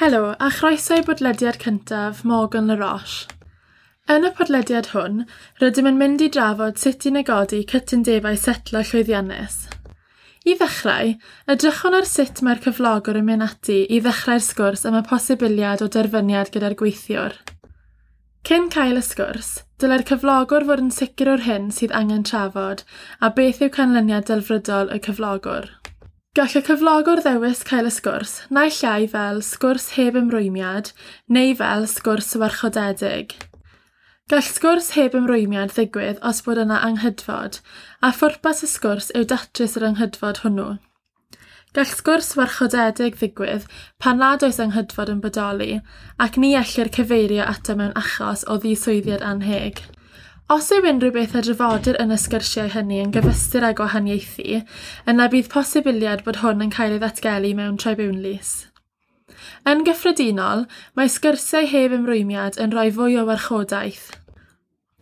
[0.00, 3.26] Helo, a chroeso i bodlediad cyntaf Morgan La Roche.
[4.08, 5.18] Yn y podlediad hwn,
[5.60, 9.58] rydym yn mynd i drafod sut i negodi cytundebau setlo llwyddiannus.
[10.48, 11.12] I ddechrau,
[11.54, 15.90] edrychwn ar sut mae'r cyflogwr yn mynd ati i ddechrau'r sgwrs am y posibiliad o
[15.92, 17.36] derfyniad gyda'r gweithiwr.
[18.48, 22.86] Cyn cael y sgwrs, dylai'r cyflogwr fod yn sicr o'r hyn sydd angen trafod
[23.20, 25.68] a beth yw canlyniad delfrydol y cyflogwr.
[26.32, 30.86] Gall y cyflogwr ddewis cael y sgwrs naill llai fel sgwrs heb ymrwymiad
[31.36, 33.34] neu fel sgwrs warchodedig.
[34.32, 37.60] Gall sgwrs heb ymrwymiad ddigwydd os bod yna anghydfod,
[38.00, 40.70] a phwrpas y sgwrs yw datrys yr anghydfod hwnnw.
[41.76, 43.68] Gall sgwrs warchodedig ddigwydd
[44.00, 45.82] pan nad oes anghydfod yn bodoli,
[46.16, 49.84] ac ni ellir cyfeirio ato mewn achos o ddiswyddiad anheg.
[50.50, 54.58] Os yw unrhyw beth a drafodir yn y sgyrsiau hynny yn gyfystyr â gwahaniaethu,
[55.08, 58.50] yna bydd posibiliad bod hwn yn cael ei ddatgelu mewn tribunlis.
[59.68, 60.66] Yn gyffredinol,
[60.98, 64.10] mae sgyrsiau heb ymrwymiad yn rhoi fwy o warchodaeth.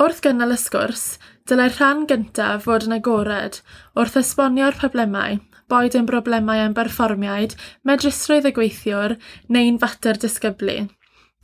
[0.01, 1.07] Wrth gynnal y sgwrs,
[1.49, 3.59] dylai'r rhan gyntaf fod yn agored
[3.99, 5.41] wrth esbonio'r problemau,
[5.73, 7.57] boed yn broblemau am berfformiaid,
[7.89, 10.83] medrusrwydd y gweithiwr neu'n fater disgyblu.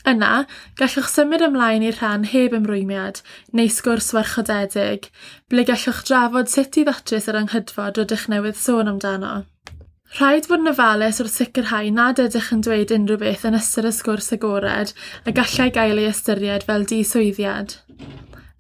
[0.07, 0.45] Yna,
[0.79, 3.25] gallwch symud ymlaen i'r rhan heb ymrwymiad
[3.59, 5.09] neu sgwrs warchodedig,
[5.51, 9.33] ble gallwch drafod sut i ddatrys yr anghydfod rydych newydd sôn amdano.
[10.15, 13.93] Rhaid fod yn ofalus wrth sicrhau nad ydych yn dweud unrhyw beth yn ystod y
[13.97, 14.93] sgwrs agored
[15.27, 17.75] a gallai gael ei ystyried fel diswyddiad.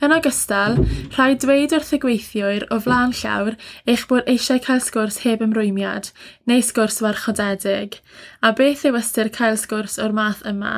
[0.03, 0.75] Yn ogystal,
[1.15, 3.55] rhaid dweud wrth y gweithiwr o flaen llawr
[3.87, 6.11] eich bod eisiau cael sgwrs heb ymrwymiad
[6.51, 8.03] neu sgwrs warchodedig,
[8.43, 10.75] a beth yw ystyr cael sgwrs o'r math yma,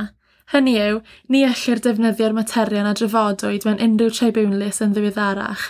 [0.49, 5.67] Hynny yw, ni ellir defnyddio'r materion a drafodwyd mewn unrhyw tribwnlys yn ddiweddarach.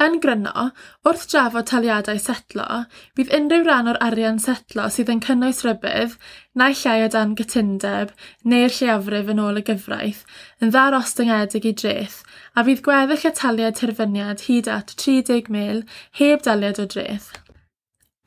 [0.00, 0.68] Yn gryno,
[1.04, 2.68] wrth drafod taliadau setlo,
[3.18, 6.14] bydd unrhyw ran o'r arian setlo sydd yn cynnwys rybydd,
[6.62, 8.14] naill llai o dan gytundeb,
[8.54, 10.24] neu'r lleiafrif yn ôl y gyfraith,
[10.62, 12.22] yn ddarostyngiedig i dreth,
[12.54, 15.84] a bydd gweddill y taliad terfyniad hyd at 30 mil
[16.22, 17.32] heb daliad o dreth.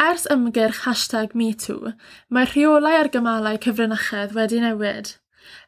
[0.03, 1.93] Ers ymgyrch hashtag MeToo,
[2.33, 5.13] mae rheolau ar gymalau cyfrinachedd wedi newid.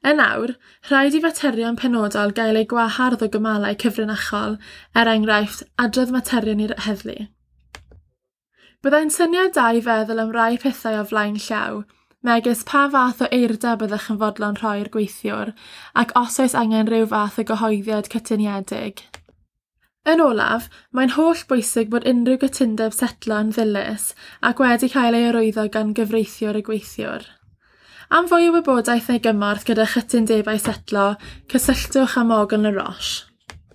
[0.09, 0.56] Yn awr,
[0.90, 4.57] rhaid i faterion penodol gael eu gwahardd o gymalau cyfrinachol,
[4.97, 7.18] er enghraifft adrodd materion i'r heddlu.
[8.84, 11.84] Byddai'n syniad da i feddwl am rai pethau o flaen llaw,
[12.25, 15.53] megis pa fath o eirda byddwch yn fodlon rhoi'r gweithiwr,
[16.03, 19.06] ac os oes angen rhyw fath o gyhoeddiad cytuniedig.
[20.06, 24.12] Yn olaf, mae'n hollbwysig bod unrhyw gytundeb setlo yn ddilys
[24.50, 27.26] ac wedi cael ei arwyddo gan gyfreithiwr y gweithiwr.
[28.14, 31.08] Am fwy o wybodaeth neu gymorth gyda chytundebau setlo,
[31.50, 33.34] cysylltwch â Morgan La Roche.